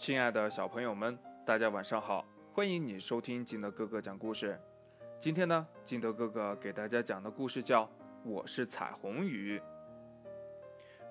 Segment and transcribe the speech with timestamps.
[0.00, 2.24] 亲爱的小朋友们，大家晚上好！
[2.54, 4.58] 欢迎你收听金德哥哥讲故事。
[5.18, 7.84] 今天呢，金德哥哥给大家讲的故事叫
[8.24, 9.58] 《我是彩虹鱼》。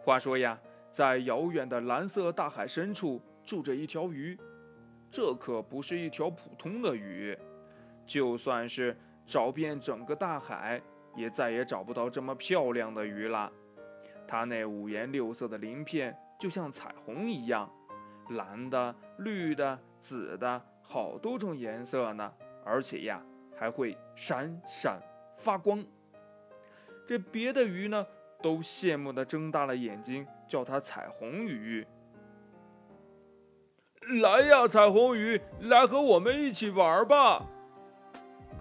[0.04, 0.60] 话说呀，
[0.92, 4.36] 在遥远的蓝色大海深处住着一条鱼，
[5.12, 7.38] 这可不是一条普通的鱼，
[8.08, 10.82] 就算是找遍整个大海，
[11.16, 13.52] 也再也找不到这么漂亮的鱼了。
[14.28, 17.72] 它那五颜六色的鳞片就像彩虹一样。
[18.30, 22.32] 蓝的、绿的、紫的，好多种颜色呢，
[22.64, 23.22] 而且呀，
[23.58, 25.00] 还会闪闪
[25.38, 25.84] 发光。
[27.08, 28.06] 这别的鱼呢，
[28.42, 31.86] 都羡慕的睁大了眼睛，叫它彩虹鱼。
[34.22, 37.46] 来呀，彩虹鱼，来和我们一起玩吧！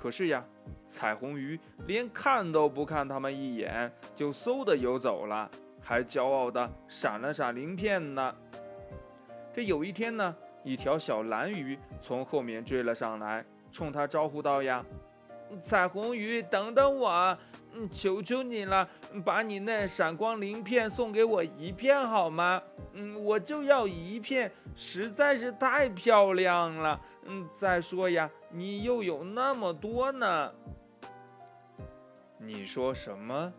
[0.00, 0.44] 可是呀，
[0.86, 8.34] 彩虹鱼连看都不看他们一眼，就嗖的游走了，还骄傲的闪了闪鳞片呢。
[9.52, 14.84] 这有一天呢，一条小蓝鱼从后面追了上来，冲他招呼道：“呀，
[15.60, 17.36] 彩虹鱼，等等我，
[17.72, 18.88] 嗯，求求你了，
[19.24, 22.62] 把你那闪光鳞片送给我一片好吗？
[22.92, 27.00] 嗯，我就要一片，实在是太漂亮了。
[27.24, 30.52] 嗯，再说呀，你又有那么多呢。
[32.38, 33.52] 你说什么？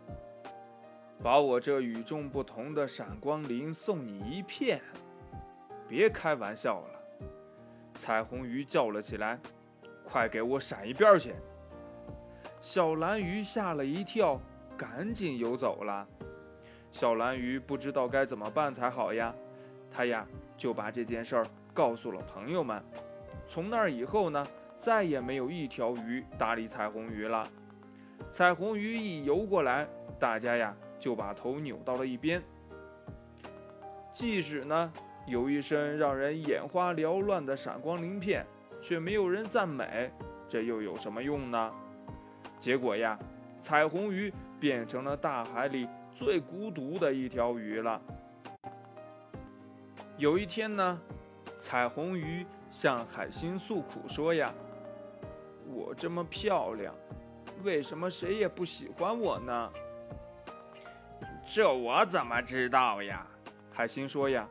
[1.22, 4.80] 把我这与众不同的闪光鳞送你一片？”
[5.90, 7.00] 别开玩笑了！
[7.94, 9.36] 彩虹鱼叫了起来
[10.06, 11.34] ：“快给我闪一边去！”
[12.62, 14.40] 小蓝鱼吓了一跳，
[14.76, 16.06] 赶紧游走了。
[16.92, 19.34] 小蓝鱼不知道该怎么办才好呀，
[19.90, 20.24] 他呀
[20.56, 22.80] 就把这件事儿告诉了朋友们。
[23.44, 24.46] 从那以后呢，
[24.76, 27.44] 再也没有一条鱼搭理彩虹鱼了。
[28.30, 29.88] 彩虹鱼一游过来，
[30.20, 32.40] 大家呀就把头扭到了一边。
[34.12, 34.92] 即使呢。
[35.26, 38.44] 有一身让人眼花缭乱的闪光鳞片，
[38.80, 40.10] 却没有人赞美，
[40.48, 41.72] 这又有什么用呢？
[42.58, 43.18] 结果呀，
[43.60, 48.00] 彩虹鱼变成了大海里最孤独的一条鱼了。
[50.16, 51.00] 有一天呢，
[51.56, 54.52] 彩虹鱼向海星诉苦说：“呀，
[55.66, 56.94] 我这么漂亮，
[57.62, 59.72] 为什么谁也不喜欢我呢？”
[61.48, 63.26] 这我怎么知道呀？
[63.70, 64.48] 海星说：“呀。”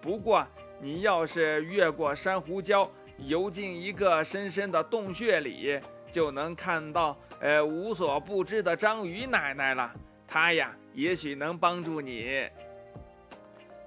[0.00, 0.46] 不过
[0.80, 5.78] 你要是越过珊瑚礁，游进一个深深的洞穴里，
[6.10, 9.92] 就能看到呃无所不知的章鱼奶奶了。
[10.26, 12.48] 她呀，也许能帮助你。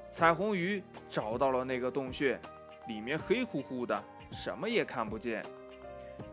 [0.09, 2.39] 彩虹鱼找到了那个洞穴，
[2.87, 5.43] 里面黑乎乎的，什么也看不见。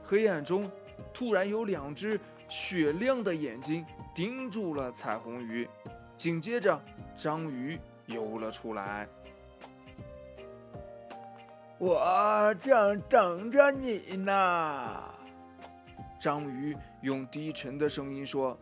[0.02, 0.70] 黑暗中，
[1.12, 5.68] 突然有两只雪亮的眼睛盯住了彩虹鱼，
[6.16, 6.80] 紧接着
[7.16, 9.06] 章鱼游了出来。
[11.78, 15.02] 我正等着你呢。
[16.20, 18.56] 章鱼用低沉的声音说：“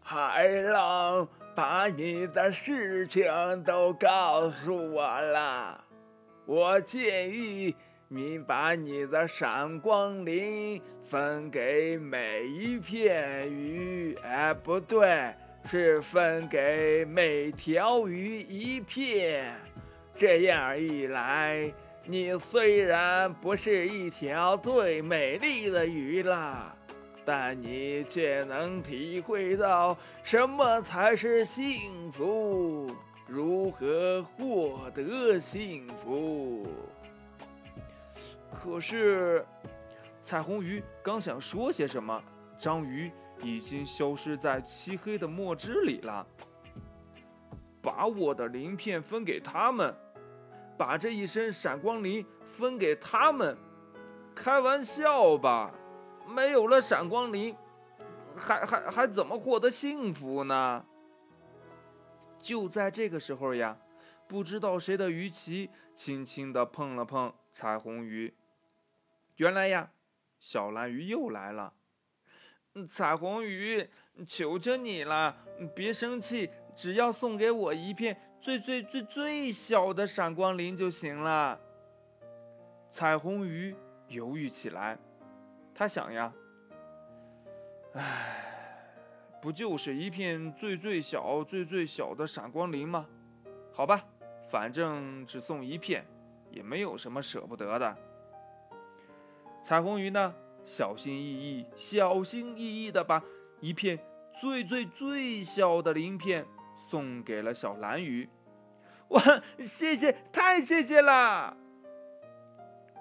[0.00, 3.24] 海浪把你的事情
[3.62, 5.84] 都告诉我了。
[6.46, 7.76] 我建议
[8.08, 14.18] 你把你的闪光鳞分给每一片鱼。
[14.24, 15.32] 哎，不对，
[15.66, 19.54] 是分给每条鱼一片。”
[20.16, 21.72] 这样一来，
[22.04, 26.74] 你虽然不是一条最美丽的鱼啦，
[27.24, 32.88] 但你却能体会到什么才是幸福，
[33.26, 36.66] 如何获得幸福。
[38.52, 39.44] 可是，
[40.20, 42.22] 彩虹鱼刚想说些什么，
[42.58, 43.10] 章鱼
[43.42, 46.24] 已经消失在漆黑的墨汁里了。
[47.82, 49.94] 把我的鳞片分给他们。
[50.78, 53.56] 把这一身闪光鳞分给他们，
[54.34, 55.72] 开玩笑吧？
[56.26, 57.54] 没有了闪光鳞，
[58.34, 60.84] 还还还怎么获得幸福呢？
[62.40, 63.76] 就在这个时候呀，
[64.26, 68.34] 不知道谁的鱼鳍轻轻地碰了碰彩虹鱼。
[69.36, 69.90] 原来呀，
[70.40, 71.74] 小蓝鱼又来了。
[72.88, 73.88] 彩虹鱼，
[74.26, 75.36] 求求你了，
[75.76, 78.16] 别生气，只要送给我一片。
[78.40, 81.56] 最最最最小的闪光鳞就行了。
[82.90, 83.72] 彩虹鱼
[84.08, 84.98] 犹豫起来，
[85.72, 86.32] 他想呀，
[87.92, 88.84] 唉，
[89.40, 93.06] 不就是一片最最小、最最小的闪光鳞吗？
[93.72, 94.04] 好吧，
[94.48, 96.04] 反正只送一片，
[96.50, 97.96] 也没有什么舍不得的。
[99.62, 100.34] 彩虹鱼呢，
[100.64, 103.22] 小心翼翼、小心翼翼地把
[103.60, 103.96] 一片
[104.40, 106.44] 最最最小的鳞片。
[106.88, 108.28] 送给了小蓝鱼，
[109.08, 109.22] 哇，
[109.60, 111.56] 谢谢，太谢谢了！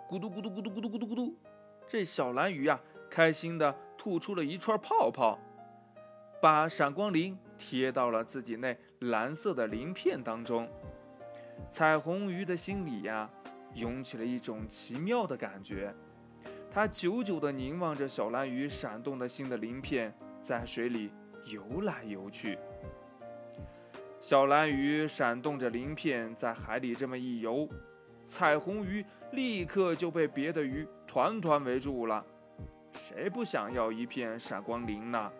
[0.07, 1.35] 咕嘟咕嘟咕嘟咕嘟咕嘟咕嘟，
[1.87, 2.79] 这小蓝鱼呀，
[3.09, 5.39] 开心的吐出了一串泡泡，
[6.41, 10.69] 把闪光鳞贴到了自己那蓝色的鳞片当中。
[11.69, 13.29] 彩虹鱼的心里呀，
[13.73, 15.93] 涌起了一种奇妙的感觉。
[16.71, 20.13] 它久久地凝望着小蓝鱼闪动的新的鳞片，
[20.43, 21.11] 在水里
[21.45, 22.57] 游来游去。
[24.21, 27.67] 小蓝鱼闪动着鳞片在海里这么一游，
[28.27, 32.23] 彩虹鱼立刻就被别的鱼团团围住了。
[32.93, 35.31] 谁不想要一片闪光鳞呢？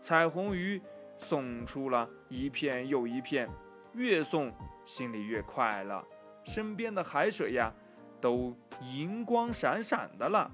[0.00, 0.80] 彩虹鱼
[1.16, 3.48] 送出了一片又一片，
[3.94, 4.52] 越送
[4.84, 6.00] 心里越快乐。
[6.44, 7.74] 身边的海水呀，
[8.20, 10.48] 都银光闪闪的了。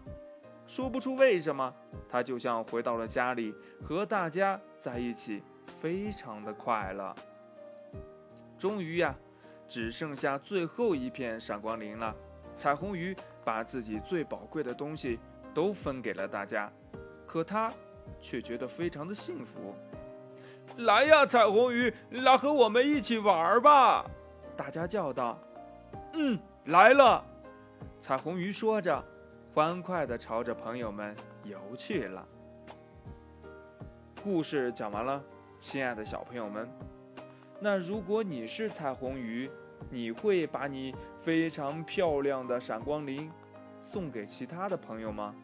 [0.67, 1.71] 说不出为什么，
[2.09, 7.15] 它就像回到了家里，和大家在一起，非常的快乐。
[8.65, 9.15] 终于呀，
[9.69, 12.17] 只剩下最后一片闪光鳞了。
[12.55, 13.15] 彩虹鱼
[13.45, 15.19] 把自己最宝贵的东西
[15.53, 16.73] 都分给了大家，
[17.27, 17.71] 可它
[18.23, 19.75] 却觉得非常的幸福。
[20.79, 24.07] 来呀，彩虹鱼，来和我们一起玩吧！
[24.57, 25.39] 大家叫道。
[26.15, 27.23] 嗯，来了。
[28.01, 29.05] 彩虹鱼说着，
[29.53, 32.27] 欢快地朝着朋友们游去了。
[34.23, 35.23] 故事讲完了，
[35.61, 36.67] 亲爱的小朋友们。
[37.65, 39.51] 那如果你是彩虹鱼，
[39.89, 43.33] 你会把你非常漂亮的闪光鳞
[43.81, 45.35] 送给其他的朋友吗？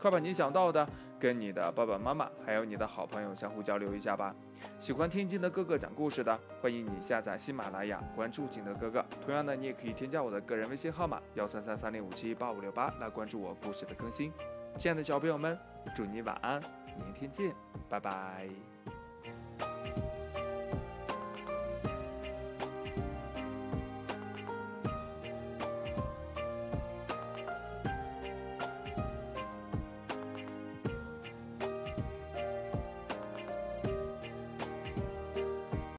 [0.00, 0.88] 快把你想到的
[1.18, 4.32] 跟你的爸爸妈妈还有你的好朋友相互交流一下吧。
[4.78, 9.04] 喜欢听金德哥哥讲故事的，欢迎你下载喜马拉雅，关注金德哥哥。
[9.26, 14.32] 同样的，你也可以添加我的个人微信号码幺三三三零五七八五六八来关注我故事的更新。
[14.78, 15.58] 亲爱的小朋友们，
[15.92, 16.62] 祝你晚安，
[17.04, 17.52] 明天见，
[17.88, 18.77] 拜拜。